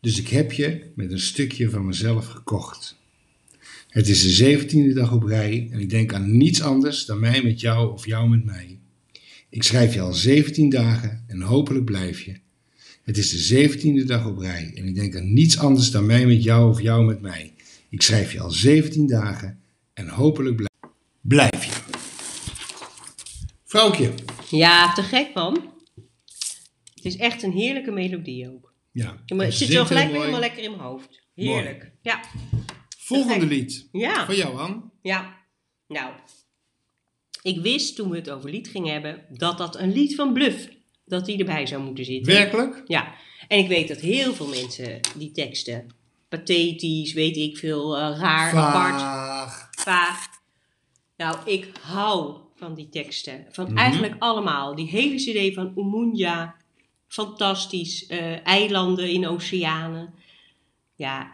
[0.00, 2.96] Dus ik heb je met een stukje van mezelf gekocht.
[3.88, 7.42] Het is de zeventiende dag op rij en ik denk aan niets anders dan mij
[7.42, 8.78] met jou of jou met mij.
[9.48, 12.36] Ik schrijf je al 17 dagen en hopelijk blijf je.
[13.02, 16.26] Het is de zeventiende dag op rij en ik denk aan niets anders dan mij
[16.26, 17.52] met jou of jou met mij.
[17.88, 19.58] Ik schrijf je al 17 dagen
[19.94, 20.74] en hopelijk blij-
[21.28, 21.94] blijf je.
[23.64, 24.14] Vrouwtje.
[24.50, 25.74] Ja, te gek man.
[26.94, 28.72] Het is echt een heerlijke melodie ook.
[28.92, 31.22] Ja, maar het zit zo gelijk weer helemaal lekker in mijn hoofd.
[31.34, 31.92] Heerlijk.
[32.02, 32.20] Ja.
[32.98, 33.88] Volgende lied.
[33.92, 34.26] Ja.
[34.26, 34.80] Van jou.
[35.02, 35.36] Ja.
[35.88, 36.12] Nou.
[37.42, 40.68] Ik wist toen we het over lied gingen hebben, dat dat een lied van Bluff,
[41.04, 42.32] dat die erbij zou moeten zitten.
[42.32, 42.82] Werkelijk?
[42.86, 43.14] Ja.
[43.48, 45.86] En ik weet dat heel veel mensen die teksten,
[46.28, 49.00] pathetisch, weet ik veel, eh, raar, apart,
[49.70, 50.35] Vaag.
[51.16, 53.46] Nou, ik hou van die teksten.
[53.50, 53.76] Van Mhm.
[53.76, 54.74] eigenlijk allemaal.
[54.74, 56.54] Die hele cd van Umunja.
[57.08, 58.06] Fantastisch.
[58.06, 60.14] eh, eilanden in oceanen.
[60.94, 61.30] Ja,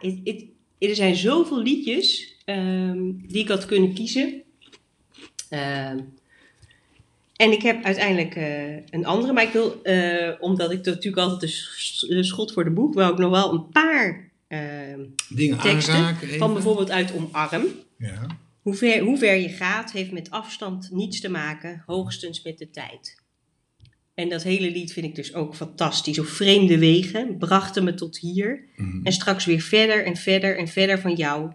[0.79, 4.41] er zijn zoveel liedjes ehm, die ik had kunnen kiezen.
[5.49, 5.99] Ehm,
[7.35, 9.33] en ik heb uiteindelijk eh, een andere.
[9.33, 12.93] Maar ik wil, eh, omdat ik natuurlijk altijd de, sch- de schot voor de boeg,
[12.93, 15.93] wil ik nog wel een paar ehm, Dingen teksten.
[15.93, 16.27] aanraken.
[16.27, 16.39] even.
[16.39, 17.65] Van bijvoorbeeld uit Omarm.
[17.97, 18.27] Ja.
[18.63, 22.69] Hoe ver, hoe ver je gaat heeft met afstand niets te maken, hoogstens met de
[22.69, 23.21] tijd.
[24.13, 26.19] En dat hele lied vind ik dus ook fantastisch.
[26.19, 28.63] Op vreemde wegen brachten me tot hier.
[28.75, 29.05] Mhm.
[29.05, 31.51] En straks weer verder en verder en verder van jou.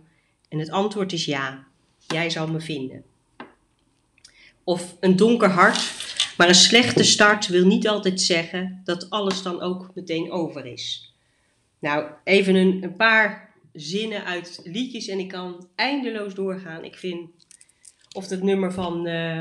[0.49, 1.67] En het antwoord is ja.
[2.07, 3.05] Jij zal me vinden.
[4.65, 5.93] Of een donker hart,
[6.37, 11.15] maar een slechte start wil niet altijd zeggen dat alles dan ook meteen over is.
[11.79, 13.48] Nou, even een, een paar
[13.81, 16.85] zinnen uit liedjes en ik kan eindeloos doorgaan.
[16.85, 17.29] Ik vind,
[18.13, 19.41] of het nummer van, eh,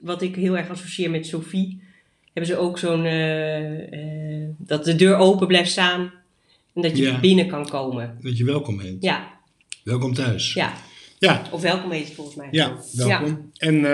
[0.00, 1.82] wat ik heel erg associeer met Sophie,
[2.32, 3.92] hebben ze ook zo'n, eh,
[4.42, 6.12] eh, dat de deur open blijft staan
[6.74, 7.20] en dat je Ja.
[7.20, 8.18] binnen kan komen.
[8.20, 9.02] Dat je welkom bent.
[9.02, 9.38] Ja,
[9.84, 10.52] Welkom thuis.
[10.52, 10.72] ja.
[11.18, 12.48] Ja, Of welkom heet het volgens mij.
[12.50, 13.50] ja welkom.
[13.56, 13.84] En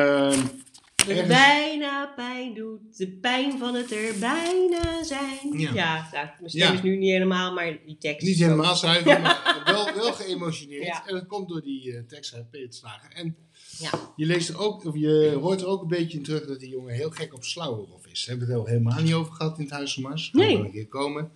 [1.06, 5.58] Dat het Ergens- bijna pijn doet, de pijn van het er bijna zijn.
[5.58, 5.70] Ja.
[5.74, 6.72] Ja, nou, mijn stem Ja.
[6.72, 8.26] is nu niet helemaal, maar die tekst.
[8.26, 10.86] niet helemaal zuiver, maar wel, wel geëmotioneerd.
[10.86, 11.06] Ja.
[11.06, 13.10] En dat komt door die eh, tekst uit Peter Slager.
[13.12, 13.36] En
[13.78, 13.90] Ja.
[14.16, 16.68] je, leest er ook, of je hoort er ook een beetje in terug dat die
[16.68, 18.24] jongen heel gek op Slauwerhof is.
[18.24, 20.30] Daar hebben we het al helemaal niet over gehad in het Huis van Mars.
[20.32, 20.56] Nee.
[20.56, 21.30] wel een keer komen.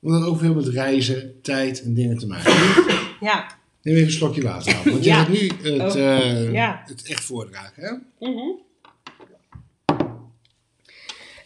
[0.00, 3.08] Omdat het ook veel met reizen, tijd en dingen te maken heeft.
[3.20, 3.58] Ja.
[3.82, 4.84] Neem even een slokje water af.
[4.84, 6.18] Want je gaat nu het, Oh.
[6.18, 6.82] eh, Ja.
[6.86, 7.82] het echt voordragen.
[7.82, 8.26] Hè?
[8.28, 8.48] Mhm.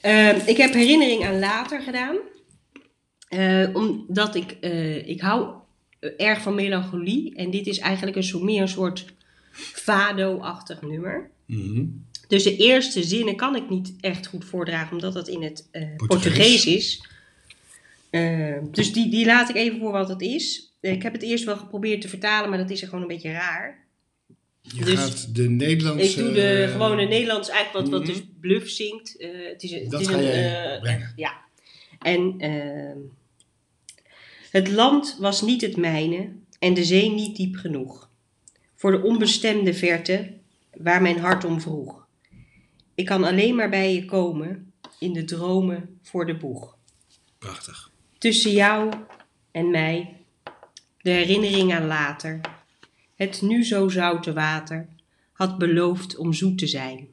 [0.04, 2.16] Ehm, ik heb herinnering aan later gedaan.
[3.28, 5.54] Eh, omdat ik, eh, ik hou
[6.16, 7.34] erg van melancholie.
[7.34, 9.04] En dit is eigenlijk een meer een soort
[9.52, 11.30] fado-achtig nummer.
[11.46, 11.84] Mhm.
[12.28, 15.82] Dus de eerste zinnen kan ik niet echt goed voordragen, omdat dat in het eh,
[15.96, 16.06] Portugees.
[16.06, 17.08] Portugees is.
[18.10, 20.74] Eh, dus die, die laat ik even voor wat het is.
[20.80, 23.32] Ik heb het eerst wel geprobeerd te vertalen, maar dat is er gewoon een beetje
[23.32, 23.83] raar.
[24.72, 26.08] Je Dus gaat de Nederlandse...
[26.08, 28.18] Ik doe de gewone Nederlands eigenlijk wat, wat mhm.
[28.18, 29.16] dus Bluff zingt.
[29.16, 31.12] Eh, het is, het Dat is ga een, jij eh, brengen.
[31.16, 31.42] ja.
[31.98, 32.98] En ehm,
[34.50, 38.10] het land was niet het mijne en de zee niet diep genoeg.
[38.74, 40.32] Voor de onbestemde verte
[40.76, 42.06] waar mijn hart om vroeg.
[42.94, 46.76] Ik kan alleen maar bij je komen in de dromen voor de boeg.
[47.38, 47.90] Prachtig.
[48.18, 48.92] Tussen jou
[49.50, 50.16] en mij,
[51.00, 52.40] de herinnering aan later,
[53.14, 54.88] het nu zo zoute water,
[55.32, 57.08] had beloofd om zoet te zijn.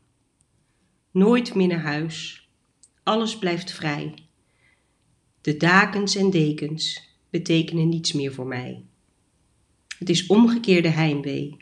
[1.12, 2.48] Nooit meer naar huis,
[3.04, 4.14] alles blijft vrij.
[5.42, 8.84] De dakens en dekens betekenen niets meer voor mij.
[9.98, 11.58] Het is omgekeerde heimwee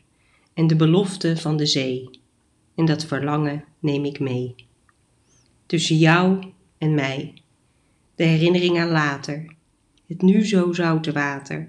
[0.54, 2.10] en de belofte van de zee.
[2.76, 4.56] En dat verlangen neem ik mee.
[5.66, 7.34] Tussen jou en mij,
[8.16, 9.56] de herinnering aan later,
[10.08, 11.68] het nu zo zoute water,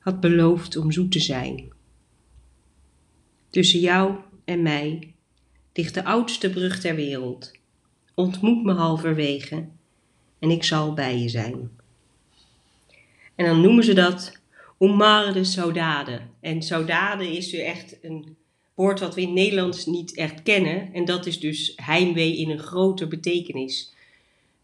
[0.00, 1.74] had beloofd om zoet te zijn.
[3.56, 4.14] Tussen jou
[4.44, 5.14] en mij
[5.72, 7.52] ligt de oudste brug ter wereld.
[8.14, 9.68] Ontmoet me halverwege
[10.38, 11.70] en ik zal bij je zijn.
[13.34, 14.40] En dan noemen ze dat
[14.78, 16.20] Omar de Saudade.
[16.40, 18.36] En saudade is weer echt een
[18.74, 20.92] woord wat we in het Nederlands niet echt kennen.
[20.92, 23.94] En dat is dus heimwee in een grote betekenis.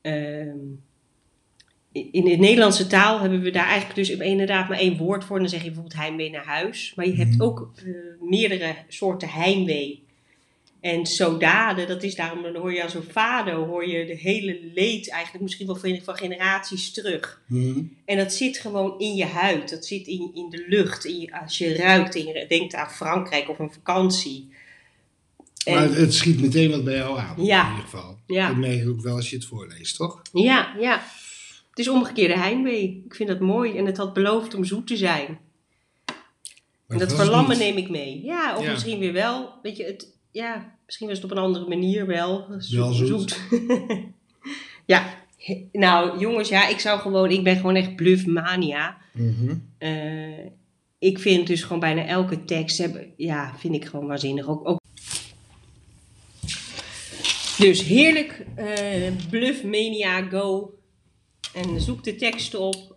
[0.00, 0.58] Ehm,
[1.92, 5.38] in de Nederlandse taal hebben we daar eigenlijk dus inderdaad maar één woord voor.
[5.38, 6.92] Dan zeg je bijvoorbeeld heimwee naar huis.
[6.96, 7.42] Maar je hebt Mhm.
[7.42, 7.84] ook eh,
[8.28, 10.02] meerdere soorten heimwee.
[10.80, 14.58] En saudade, dat is daarom, dan hoor je als een fado, hoor je de hele
[14.74, 17.42] leed eigenlijk misschien wel van, van generaties terug.
[17.46, 17.80] Mhm.
[18.04, 21.04] En dat zit gewoon in je huid, dat zit in, in de lucht.
[21.04, 24.50] In je- als je ruikt en je denkt aan Frankrijk of een vakantie.
[25.64, 27.62] En- Maar het, het schiet meteen wat bij jou aan, Ja.
[27.64, 28.18] in ieder geval.
[28.26, 28.48] Ja.
[28.48, 30.22] Dat merk je ook wel als je het voorleest, toch?
[30.32, 31.02] Ja, ja.
[31.72, 33.02] Het is omgekeerde heimwee.
[33.06, 33.76] Ik vind dat mooi.
[33.76, 35.38] En het had beloofd om zoet te zijn.
[36.88, 37.58] En dat verlammen niet.
[37.58, 38.22] neem ik mee.
[38.24, 38.70] Ja, of Ja.
[38.70, 39.52] misschien weer wel.
[39.62, 42.46] Weet je, het, ja, misschien was het op een andere manier wel.
[42.70, 43.40] Wel zoet.
[44.92, 45.14] ja,
[45.72, 48.96] nou jongens, ja, ik zou gewoon, ik ben gewoon echt bluffmania.
[49.12, 49.54] Mhm.
[49.78, 50.46] Eh,
[50.98, 54.48] ik vind dus gewoon bijna elke tekst, hebben, ja, vind ik gewoon waanzinnig.
[54.48, 54.80] Ook, ook.
[57.58, 60.74] Dus heerlijk, eh bluffmania, go.
[61.54, 62.96] En zoek de teksten op.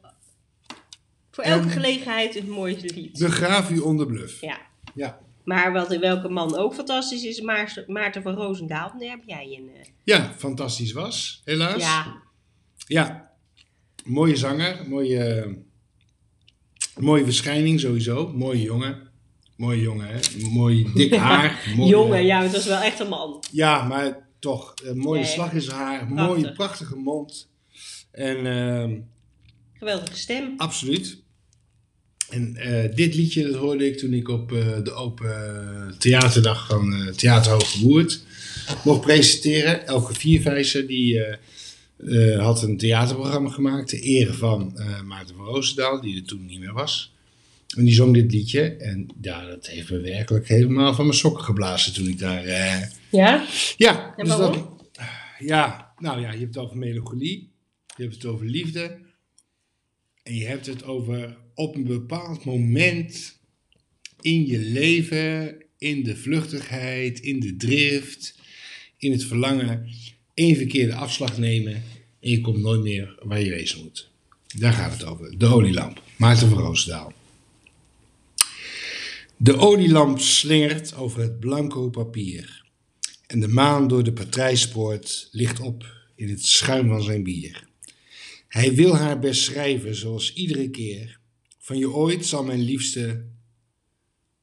[1.31, 3.19] Voor elke En- gelegenheid een mooi lied.
[3.19, 4.41] Begraaf u onder bluff.
[4.41, 4.57] Ja.
[4.93, 5.19] Ja.
[5.43, 8.93] Maar wat, welke man ook fantastisch is, Maarten, Maarten van Roosendaal.
[8.99, 9.69] Daar heb jij een.
[9.75, 11.81] eh, Ja, fantastisch was, helaas.
[11.81, 12.21] ja,
[12.87, 13.31] Ja,
[14.05, 15.55] mooie zanger, mooie,
[16.99, 18.27] mooie verschijning sowieso.
[18.35, 19.09] Mooie jongen.
[19.57, 20.19] Mooie jongen, hè?
[20.49, 21.73] Mooi dik haar.
[21.75, 23.43] jongen, ja, het was wel echt een man.
[23.51, 25.29] Ja, maar toch, een mooie Nee.
[25.29, 25.97] slag in zijn haar.
[26.07, 26.15] Prachtig.
[26.27, 27.49] Mooie, prachtige mond.
[28.15, 28.93] En ehm,
[29.73, 30.53] Geweldige stem.
[30.57, 31.23] absoluut.
[32.29, 36.93] En eh, dit liedje dat hoorde ik toen ik op eh, de open theaterdag van
[36.93, 38.23] eh Theater Hooggewoerd
[38.83, 39.87] mocht presenteren.
[39.87, 41.23] Elke Vierwijzer die
[42.37, 46.73] had een theaterprogramma gemaakt ter ere van Maarten van Roosendaal, die er toen niet meer
[46.73, 47.13] was.
[47.77, 48.61] En die zong dit liedje.
[48.61, 52.47] En ja, dat heeft me werkelijk helemaal van mijn sokken geblazen toen ik daar...
[53.09, 53.45] Ja?
[53.77, 54.57] ja, dus dat,
[55.39, 57.49] ja, nou ja, je hebt het over melancholie,
[57.95, 58.99] je hebt het over liefde
[60.23, 63.39] en je hebt het over op een bepaald moment
[64.21, 68.39] in je leven, in de vluchtigheid, in de drift,
[68.97, 69.89] in het verlangen,
[70.33, 71.73] één verkeerde afslag nemen
[72.19, 74.09] en je komt nooit meer waar je wezen moet.
[74.57, 75.37] Daar gaat het over.
[75.37, 76.01] De olielamp.
[76.17, 77.13] Maarten van Roosendaal.
[79.37, 82.63] De olielamp slingert over het blanco papier.
[83.27, 87.64] En de maan door de patrijspoort ligt op in het schuim van zijn bier.
[88.47, 91.19] Hij wil haar best schrijven zoals iedere keer.
[91.57, 93.25] Van je ooit zal mijn liefste.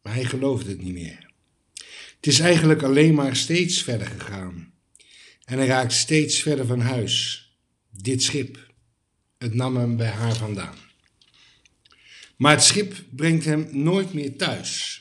[0.03, 1.31] Maar hij gelooft het niet meer.
[2.17, 4.73] Het is eigenlijk alleen maar steeds verder gegaan.
[5.45, 7.47] En hij raakt steeds verder van huis.
[7.91, 8.73] Dit schip.
[9.39, 10.77] Het nam hem bij haar vandaan.
[12.37, 15.01] Maar het schip brengt hem nooit meer thuis.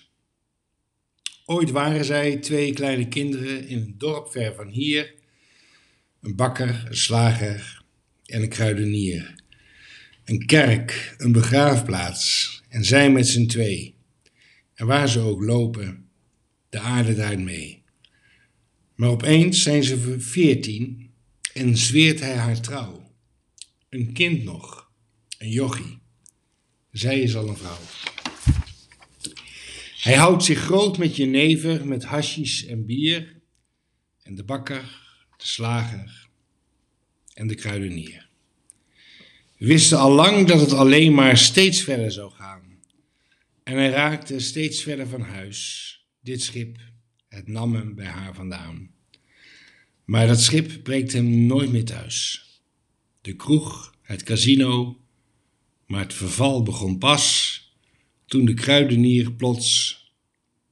[1.46, 5.14] Ooit waren zij twee kleine kinderen in een dorp ver van hier.
[6.22, 7.81] Een bakker, een slager
[8.32, 9.36] en een kruidenier.
[10.26, 13.96] Een kerk, een begraafplaats en zij met z'n twee.
[14.74, 16.10] En waar ze ook lopen,
[16.70, 17.84] de aarde draait mee.
[18.96, 21.12] Maar opeens zijn ze veertien
[21.54, 23.12] en zweert hij haar trouw.
[23.90, 24.92] Een kind nog,
[25.38, 26.00] een jochie.
[26.92, 27.80] Zij is al een vrouw.
[29.98, 33.42] Hij houdt zich groot met jenever, met hashish en bier.
[34.24, 34.82] En de bakker,
[35.38, 36.21] de slager
[37.42, 38.30] en de kruidenier.
[39.58, 42.62] We wisten al lang dat het alleen maar steeds verder zou gaan.
[43.64, 45.60] En hij raakte steeds verder van huis.
[46.20, 46.78] Dit schip,
[47.28, 48.92] het nam hem bij haar vandaan.
[50.06, 52.46] Maar dat schip breekt hem nooit meer thuis.
[53.22, 55.00] De kroeg, het casino,
[55.88, 57.60] maar het verval begon pas
[58.26, 60.00] toen de kruidenier plots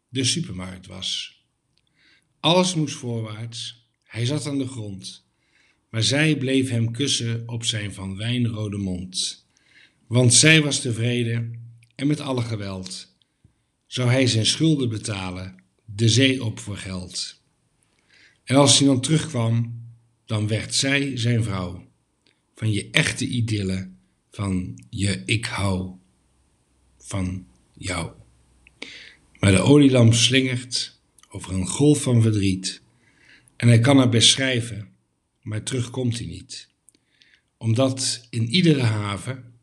[0.10, 1.42] de supermarkt was.
[2.40, 5.29] Alles moest voorwaarts, hij zat aan de grond,
[5.90, 9.46] maar zij bleef hem kussen op zijn van wijnrode mond.
[10.08, 13.10] Want zij was tevreden en met alle geweld
[13.88, 17.42] zou hij zijn schulden betalen, de zee op voor geld.
[18.44, 19.84] En als hij dan terugkwam,
[20.26, 21.88] dan werd zij zijn vrouw,
[22.56, 23.90] van je echte idylle,
[24.32, 25.92] van je ik hou
[26.98, 28.12] van jou.
[29.40, 31.00] Maar de olielamp slingert
[31.30, 32.82] over een golf van verdriet.
[33.56, 34.90] En hij kan haar beschrijven,
[35.42, 36.70] maar terug komt hij niet.
[37.58, 39.54] Omdat in iedere haven,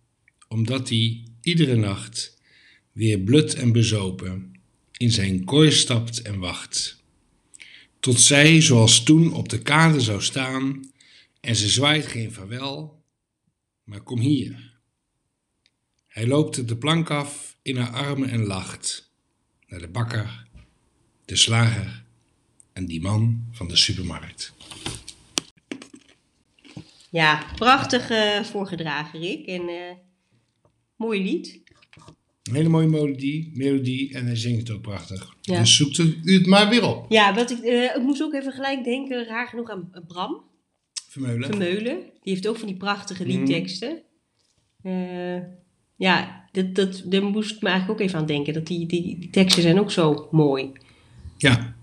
[0.48, 2.40] omdat hij iedere nacht
[2.92, 4.56] weer blut en bezopen
[4.96, 7.02] in zijn kooi stapt en wacht.
[8.00, 10.90] Tot zij, zoals toen, op de kade zou staan
[11.40, 13.02] en ze zwaait geen vaarwel,
[13.84, 14.74] maar kom hier.
[16.06, 19.10] Hij loopt de plank af in haar armen en lacht
[19.66, 20.46] naar de bakker,
[21.24, 22.04] de slager
[22.72, 24.54] en die man van de supermarkt.
[27.16, 29.46] Ja, prachtig eh, voorgedragen, Rick.
[29.46, 29.92] En eh
[30.96, 31.62] mooi lied.
[32.42, 35.35] Een hele mooie melodie, melodie en hij zingt het ook prachtig.
[35.40, 35.59] Ja.
[35.59, 37.07] Dus zoekt u het maar weer op.
[37.12, 40.44] Ja, wat ik, eh, ik moest ook even gelijk denken, raar genoeg, aan Bram
[41.09, 41.48] Vermeulen.
[41.48, 41.96] Vermeulen.
[41.96, 43.33] Die heeft ook van die prachtige Mhm.
[43.33, 44.02] liedteksten.
[45.96, 48.52] Ja, dat, dat, daar moest ik me eigenlijk ook even aan denken.
[48.55, 50.72] Dat die, die, die teksten zijn ook zo mooi.
[51.37, 51.76] Ja.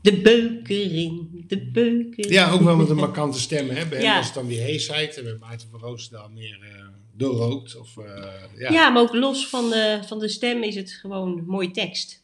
[0.00, 1.28] De beukering,
[1.72, 3.68] de ja, ook wel met een markante stem.
[3.68, 3.86] Hè?
[3.86, 4.16] Bij hem Ja.
[4.16, 6.84] was het dan weer heesheid en bij Maarten van Roosendaal meer eh,
[7.16, 7.76] doorrookt.
[7.76, 8.72] Of, eh, ja.
[8.72, 8.88] Ja.
[8.88, 12.22] maar ook los van de, van de stem is het gewoon mooie tekst.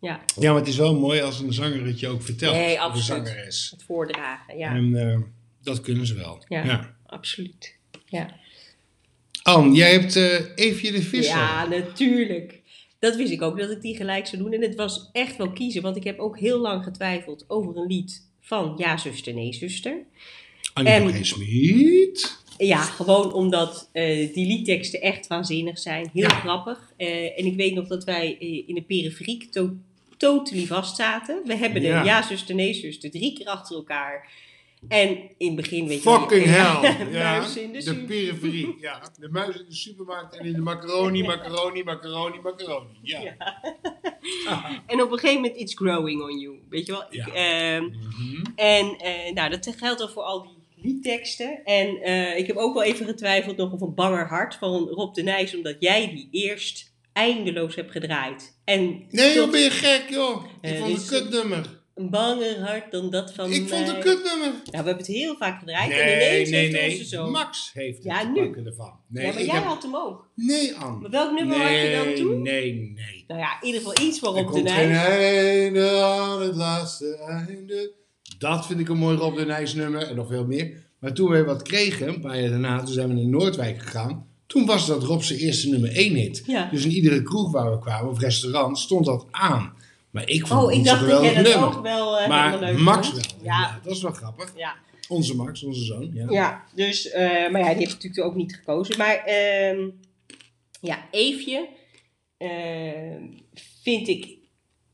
[0.00, 2.54] Ja, ja, maar het is wel mooi als een zanger het je ook vertelt.
[2.54, 3.26] Nee, of een absoluut.
[3.26, 3.70] zangeres.
[3.70, 4.58] het voordragen.
[4.58, 5.18] Ja, En eh,
[5.62, 6.44] dat kunnen ze wel.
[6.48, 6.64] Ja.
[6.64, 6.96] ja.
[7.06, 7.76] absoluut.
[8.06, 8.40] Ja.
[9.42, 11.36] Ann, jij hebt eh Eefje de Visser.
[11.36, 12.60] Ja, natuurlijk.
[12.98, 14.52] Dat wist ik ook, dat ik die gelijk zou doen.
[14.52, 17.86] En het was echt wel kiezen, want ik heb ook heel lang getwijfeld over een
[17.86, 19.96] lied van Ja, zuster, nee, zuster.
[20.74, 21.24] Annie En-.
[21.24, 22.40] Smit.
[22.58, 26.10] Ja, gewoon omdat eh, die liedteksten echt waanzinnig zijn.
[26.12, 26.28] Heel Ja.
[26.40, 26.92] grappig.
[26.96, 29.70] Eh, en ik weet nog dat wij eh, in de periferiek to
[30.16, 31.40] totally vast zaten.
[31.44, 32.04] We hebben de Ja.
[32.04, 34.28] Ja, zuster, nee, zuster drie keer achter elkaar.
[34.88, 37.06] En in het begin weet je Fucking je- hell.
[37.18, 38.76] Ja, Muis in de de periferie.
[38.80, 42.88] Ja, de muis in de supermarkt en in de macaroni, macaroni, macaroni, macaroni.
[43.02, 43.20] Ja.
[43.20, 43.60] Ja.
[44.86, 46.58] En op een gegeven moment, it's growing on you.
[46.68, 47.02] Weet je wel?
[47.10, 47.26] Ik, Ja.
[47.32, 48.42] ehm, Mhm.
[48.54, 51.64] En eh, nou, dat geldt dan voor al die liedteksten.
[51.64, 55.14] En eh, ik heb ook wel even getwijfeld nog of een banger hart van Rob
[55.14, 58.58] de Nijs, omdat jij die eerst eindeloos hebt gedraaid.
[58.64, 60.44] En Nee joh, tot ben je gek joh.
[60.60, 61.80] Ik Eh, vond het een kutnummer.
[61.94, 64.48] Een banger hart dan dat van Ik vond het een kutnummer.
[64.48, 66.90] Nou, we hebben het heel vaak gedraaid en Nee, ineens nee, heeft nee.
[66.90, 67.30] onze zoon...
[67.30, 68.44] Max heeft Ja, het nu.
[68.44, 68.92] pakken ervan.
[69.08, 70.28] Nee, ja, maar ik jij heb- had hem ook.
[70.34, 71.00] Nee, Ann.
[71.00, 72.42] Maar welk nummer had je dan Nee, toen?
[72.42, 73.24] nee, nee.
[73.26, 74.96] Nou ja, in ieder geval iets Rob de geen Nijs.
[75.06, 77.92] einde aan het laatste einde.
[78.38, 80.90] Dat vind ik een mooi Rob de Nijs nummer en nog veel meer.
[80.98, 84.26] Maar toen we wat kregen, een paar jaar daarna, toen zijn we naar Noordwijk gegaan.
[84.46, 86.42] Toen was dat Rob zijn eerste nummer 1 hit.
[86.46, 86.68] Ja.
[86.70, 89.72] Dus in iedere kroeg waar we kwamen, of restaurant, stond dat aan.
[90.12, 93.08] Maar ik vond Oh, ik dacht dat jij dat ook wel eh maar leuk Max
[93.08, 93.34] vond.
[93.34, 93.44] wel.
[93.44, 93.60] Ja.
[93.60, 94.52] Ja, dat is wel grappig.
[94.56, 94.74] ja.
[95.08, 96.10] Onze Max, onze zoon.
[96.14, 96.26] Ja.
[96.30, 98.98] Ja, dus, eh, maar ja, die heeft natuurlijk ook niet gekozen.
[98.98, 99.88] Maar ehm,
[100.80, 101.68] ja, Eefje
[102.38, 103.22] ehm,
[103.82, 104.38] vind ik,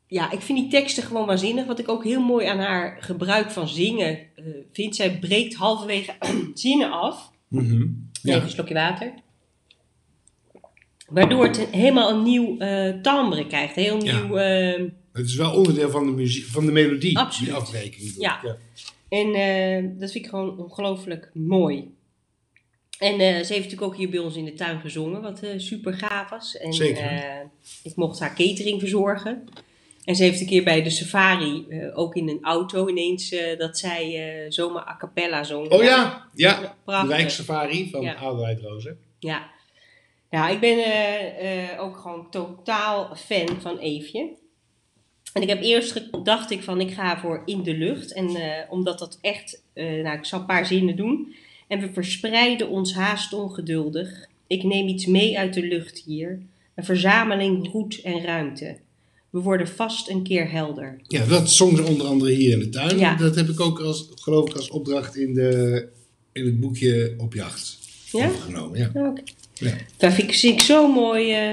[0.06, 1.66] ja, ik vind die teksten gewoon waanzinnig.
[1.66, 4.96] Wat ik ook heel mooi aan haar gebruik van zingen eh, vind.
[4.96, 6.12] Zij breekt halverwege
[6.54, 7.30] zinnen af.
[7.52, 8.42] Even ja.
[8.42, 9.14] een slokje water.
[11.08, 12.56] Waardoor het helemaal een nieuw
[13.02, 13.74] timbre krijgt.
[13.74, 14.36] Heel nieuw...
[15.18, 17.50] Het is wel onderdeel van de, muziek, van de melodie, Absoluut.
[17.50, 18.14] die afrekening.
[18.18, 18.58] Ja.
[19.08, 21.96] En eh, dat vind ik gewoon ongelooflijk mooi.
[22.98, 25.50] En eh, ze heeft natuurlijk ook hier bij ons in de tuin gezongen, wat eh,
[25.56, 26.56] super gaaf was.
[26.56, 27.50] En, Zeker.
[27.82, 29.44] ik mocht haar catering verzorgen.
[30.04, 34.46] En ze heeft een keer bij de safari, ook in een auto, ineens dat zij
[34.48, 35.70] zomaar a cappella zong.
[35.70, 36.60] Oh ja, ja.
[36.60, 37.08] De prachtig.
[37.08, 38.14] wijksafari van Ja.
[38.14, 38.98] Adelheid Rozen.
[39.18, 39.50] Ja.
[40.30, 40.78] Ja, ik ben
[41.78, 44.36] ook gewoon totaal fan van Eefje.
[45.32, 48.12] En ik heb eerst gedacht ik van ik ga voor in de lucht.
[48.12, 51.34] En eh, omdat dat echt, eh, nou ik zal een paar zinnen doen.
[51.68, 54.26] En we verspreiden ons haast ongeduldig.
[54.46, 56.38] Ik neem iets mee uit de lucht hier.
[56.74, 58.76] Een verzameling roet en ruimte.
[59.30, 61.00] We worden vast een keer helder.
[61.06, 62.98] Ja, dat zong ze onder andere hier in de tuin.
[62.98, 63.14] Ja.
[63.16, 65.88] Dat heb ik ook als, geloof ik als opdracht in, de,
[66.32, 67.78] in het boekje op jacht
[68.12, 68.28] Ja?
[68.28, 68.78] opgenomen.
[68.78, 68.90] Ja.
[69.08, 69.22] Oké.
[69.54, 69.74] Ja.
[69.96, 71.32] Dat vind ik, ik zo mooi.
[71.32, 71.52] eh,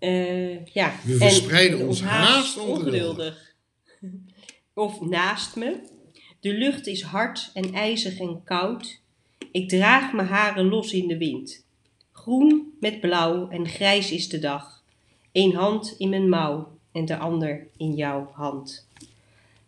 [0.00, 0.92] eh, ja.
[1.04, 3.54] We En verspreiden ons haast ongeduldig.
[4.74, 5.80] Of naast me.
[6.40, 9.00] De lucht is hard en ijzig en koud.
[9.52, 11.64] Ik draag mijn haren los in de wind.
[12.12, 14.82] Groen met blauw en grijs is de dag.
[15.32, 18.86] Eén hand in mijn mouw en de ander in jouw hand.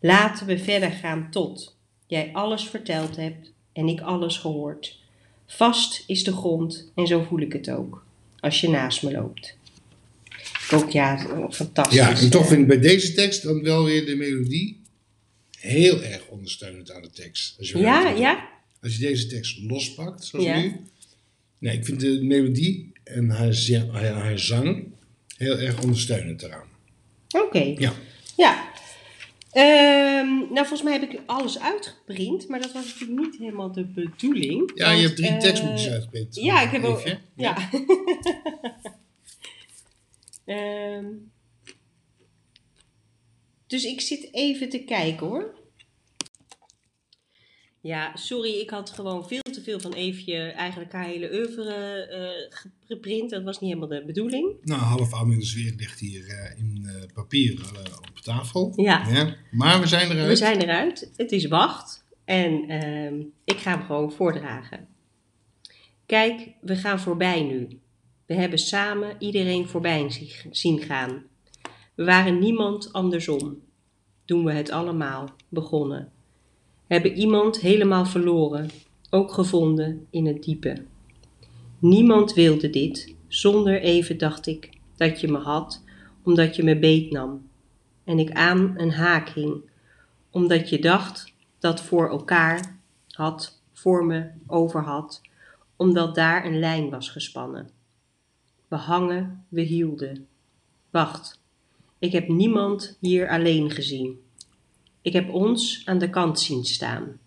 [0.00, 5.00] Laten we verder gaan tot jij alles verteld hebt en ik alles gehoord.
[5.46, 8.04] Vast is de grond en zo voel ik het ook,
[8.40, 9.56] als je naast me loopt.
[10.72, 11.18] Ook ja,
[11.50, 11.96] fantastisch.
[11.96, 14.80] Ja, en toch vind ik bij deze tekst dan wel weer de melodie
[15.58, 17.54] heel erg ondersteunend aan de tekst.
[17.58, 18.48] Als je, Ja, weet- ja?
[18.82, 20.60] als je deze tekst lospakt, zoals Ja.
[20.60, 20.76] nu.
[21.58, 23.54] Nee, ik vind de melodie en haar,
[24.12, 24.84] haar, zang
[25.36, 26.66] heel erg ondersteunend eraan.
[27.46, 27.74] Oké.
[27.78, 27.92] Ja.
[28.36, 28.70] Ja.
[29.52, 33.84] Ehm, nou, volgens mij heb ik alles uitgeprint, maar dat was natuurlijk niet helemaal de
[33.84, 34.70] bedoeling.
[34.74, 36.34] Ja, je hebt drie eh, tekstboekjes uitgeprint.
[36.34, 37.02] Ja, ik heb ook.
[37.36, 37.56] Ja.
[40.52, 41.06] Ehm,
[43.66, 45.60] dus ik zit even te kijken hoor.
[47.80, 51.74] Ja, sorry, ik had gewoon veel te veel van Eefje eigenlijk haar hele oeuvre
[52.06, 53.30] eh, geprint.
[53.30, 54.56] Dat was niet helemaal de bedoeling.
[54.62, 57.70] Nou, half Amelis weer ligt hier eh, in eh, papier
[58.10, 58.72] op tafel.
[58.76, 59.34] Ja.
[59.50, 60.28] Maar we zijn eruit.
[60.28, 61.12] We zijn eruit.
[61.16, 62.04] Het is wacht.
[62.24, 64.88] En ehm, ik ga hem gewoon voordragen.
[66.06, 67.80] Kijk, we gaan voorbij nu.
[68.32, 71.22] We hebben samen iedereen voorbij zie- zien gaan.
[71.94, 73.60] We waren niemand andersom.
[74.24, 76.12] Doen we het allemaal begonnen.
[76.86, 78.70] Hebben iemand helemaal verloren,
[79.10, 80.84] ook gevonden in het diepe.
[81.78, 83.14] Niemand wilde dit.
[83.28, 85.84] Zonder even dacht ik dat je me had,
[86.22, 87.48] omdat je me beet nam.
[88.04, 89.62] En ik aan een haak hing
[90.30, 95.20] omdat je dacht dat voor elkaar had, voor me over had,
[95.76, 97.80] omdat daar een lijn was gespannen.
[98.72, 100.26] We hangen, we hielden.
[100.90, 101.40] Wacht,
[101.98, 104.20] ik heb niemand hier alleen gezien.
[105.02, 107.18] Ik heb ons aan de kant zien staan.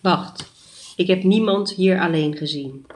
[0.00, 0.50] Wacht,
[0.96, 2.86] ik heb niemand hier alleen gezien.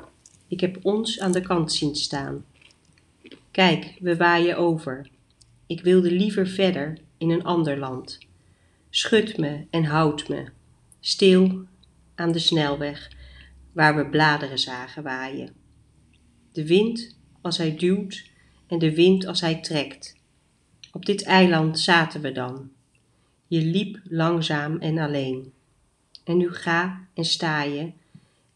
[0.48, 2.44] Ik heb ons aan de kant zien staan.
[3.50, 5.10] Kijk, we waaien over.
[5.66, 8.18] Ik wilde liever verder in een ander land.
[8.90, 10.44] Schud me en houd me,
[11.00, 11.64] stil
[12.14, 13.10] aan de snelweg
[13.72, 15.61] waar we bladeren zagen waaien.
[16.52, 18.30] De wind als hij duwt
[18.66, 20.16] en de wind als hij trekt.
[20.92, 22.70] Op dit eiland zaten we dan.
[23.46, 25.52] Je liep langzaam en alleen.
[26.24, 27.92] En nu ga en sta je,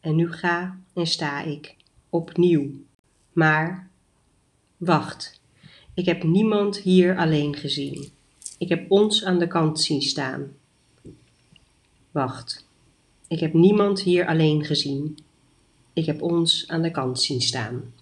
[0.01, 1.75] en nu ga en sta ik,
[2.11, 2.71] opnieuw.
[3.33, 3.89] Maar,
[4.77, 5.41] wacht,
[5.95, 8.09] ik heb niemand hier alleen gezien.
[8.59, 10.53] Ik heb ons aan de kant zien staan.
[12.11, 12.67] Wacht,
[13.29, 15.19] ik heb niemand hier alleen gezien.
[15.97, 17.95] Ik heb ons aan de kant zien staan.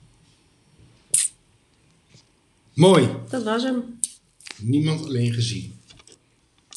[2.72, 3.08] Mooi.
[3.30, 3.98] Dat was hem.
[4.58, 5.78] Niemand alleen gezien.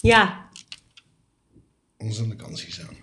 [0.01, 0.49] Ja,
[1.97, 2.95] Ons aan de kant zien staan.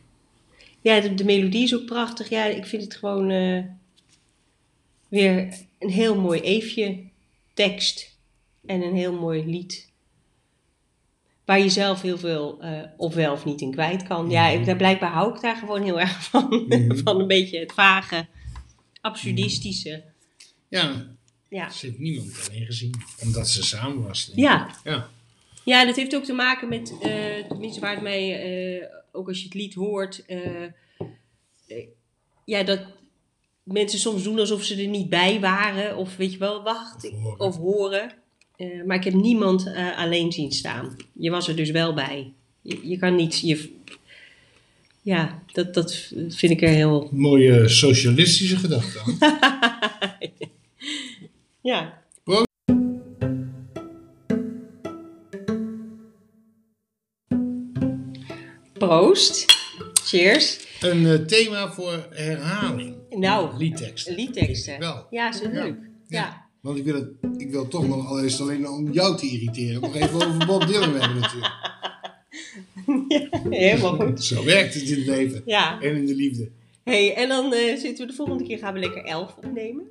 [0.80, 2.28] ja de, de melodie is ook prachtig.
[2.28, 3.64] Ja, ik vind het gewoon eh,
[5.08, 7.02] weer een heel mooi eefje
[7.54, 8.16] tekst
[8.66, 9.88] en een heel mooi lied.
[11.44, 14.30] Waar je zelf heel veel eh, of wel of niet in kwijt kan.
[14.30, 16.64] Ja, ik, daar, blijkbaar hou ik daar gewoon heel erg van.
[16.68, 16.96] Mhm.
[16.96, 18.26] van een beetje het vage,
[19.00, 20.02] absurdistische.
[20.68, 21.06] Ja,
[21.48, 21.70] Ja.
[21.70, 22.94] ze heeft niemand alleen gezien.
[23.22, 24.30] Omdat ze samen was.
[24.34, 25.08] Ja, Ja.
[25.64, 28.42] Ja, dat heeft ook te maken met, eh tenminste waar het mij,
[28.80, 30.24] eh, ook als je het lied hoort,
[32.44, 32.80] ja, dat
[33.62, 37.02] mensen soms doen alsof ze er niet bij waren, of weet je wel, wacht, Of
[37.04, 37.40] ik- horen.
[37.40, 38.12] of horen.
[38.56, 40.96] Eh, maar ik heb niemand eh, alleen zien staan.
[41.12, 42.32] Je was er dus wel bij.
[42.62, 43.72] Je, je kan niet, je,
[45.02, 49.00] ja, dat, dat vind ik er heel, Mooie socialistische gedachte.
[49.00, 49.18] aan.
[51.70, 52.02] ja.
[52.24, 52.48] Proost.
[58.72, 59.46] Proost.
[60.04, 60.58] Cheers.
[60.80, 62.96] Een eh, thema voor herhaling.
[63.10, 64.14] Nou, Liedteksten.
[64.14, 64.78] liedteksten.
[64.78, 65.06] Wel.
[65.10, 65.48] Ja, is Ja.
[65.50, 65.76] leuk.
[66.08, 66.43] ja.
[66.64, 69.26] Want ik wil, het, ik wil toch nog, al is het alleen om jou te
[69.26, 71.52] irriteren, nog even over Bob Dylan hebben natuurlijk.
[73.64, 74.24] Helemaal goed.
[74.24, 75.42] Zo werkt het in het leven.
[75.46, 75.80] Ja.
[75.80, 76.48] En in de liefde.
[76.84, 79.84] Hey, en dan eh, zitten we de volgende keer gaan we lekker elf opnemen.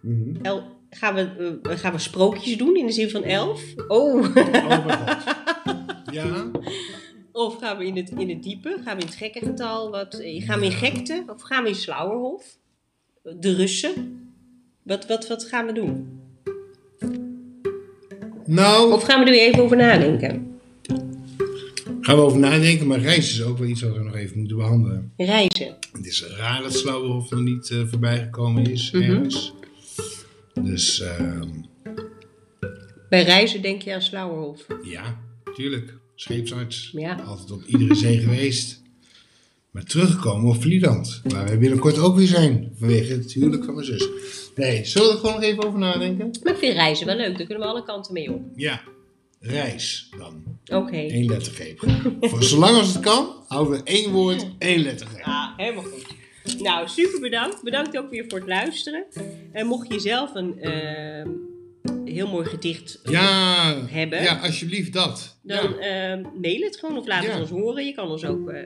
[0.00, 0.36] Mhm.
[0.42, 3.62] El, gaan we, eh, gaan we sprookjes doen in de zin van elf?
[3.88, 4.14] Oh.
[4.14, 5.36] Oh mijn god.
[6.12, 6.50] Ja?
[7.32, 8.80] Of gaan we in het, in het diepe?
[8.84, 9.90] Gaan we in het gekke getal?
[9.90, 11.24] Wat, eh, gaan we in gekte?
[11.26, 12.58] Of gaan we in Slauerhof?
[13.22, 14.18] De Russen?
[14.82, 16.19] Wat, wat, wat gaan we doen?
[18.54, 20.46] Nou, Of gaan we er weer even over nadenken?
[22.00, 24.56] gaan we over nadenken, maar reizen is ook wel iets wat we nog even moeten
[24.56, 25.12] behandelen.
[25.16, 25.76] Reizen.
[25.92, 29.02] Het is raar dat Slauwerhof nog niet eh, voorbij gekomen is Mhm.
[29.10, 29.52] ergens.
[30.62, 31.48] Dus ehm,
[33.08, 34.66] Bij reizen denk je aan Slauerhof.
[34.82, 35.18] ja,
[35.54, 35.98] tuurlijk.
[36.14, 36.90] Scheepsarts.
[36.92, 37.14] Ja.
[37.14, 38.79] Altijd op iedere zee geweest.
[39.70, 41.20] Maar teruggekomen op Vlieland.
[41.24, 42.72] Waar wij binnenkort ook weer zijn.
[42.78, 44.08] Vanwege het huwelijk van mijn zus.
[44.54, 46.30] Nee, zullen we er gewoon nog even over nadenken?
[46.42, 47.36] Maar ik vind reizen wel leuk.
[47.38, 48.42] Daar kunnen we alle kanten mee op.
[48.54, 48.80] Ja.
[49.40, 50.42] Reis dan.
[50.78, 50.96] Oké.
[50.96, 51.78] Eén lettergreep.
[52.20, 55.24] Voor zolang als het kan, houden we één woord, één lettergreep.
[55.24, 56.06] Ah, helemaal goed.
[56.62, 57.62] Nou, super bedankt.
[57.62, 59.04] Bedankt ook weer voor het luisteren.
[59.52, 61.28] En mocht je zelf een ehm,
[62.04, 64.22] heel mooi gedicht Ja, Hebben.
[64.22, 65.38] ja, alsjeblieft dat.
[65.42, 67.30] Dan Ja, ehm, mail het gewoon of laat Ja.
[67.30, 67.86] het ons horen.
[67.86, 68.58] Je kan ons ook eh,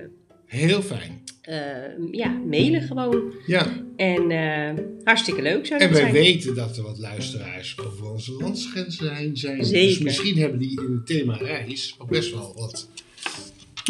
[0.47, 1.23] heel fijn.
[1.43, 3.33] ehm, ja, mailen gewoon.
[3.47, 6.23] Ja, En ehm, hartstikke leuk zou en dat wij zijn.
[6.25, 9.59] weten dat er wat luisteraars over onze landsgrenzen heen zijn.
[9.59, 10.05] Dus Zeker.
[10.05, 12.89] misschien hebben die in het thema reis ook best wel wat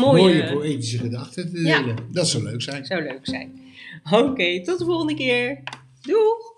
[0.01, 1.81] Mooie, mooie poëtische gedachten te Ja.
[1.81, 1.97] delen.
[2.13, 2.85] Dat zou leuk zijn.
[2.85, 3.61] zou leuk zijn.
[4.11, 5.63] Oké, tot de volgende keer.
[6.01, 6.53] Doeg!